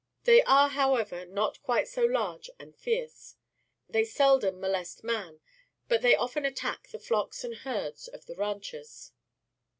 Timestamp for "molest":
4.59-5.03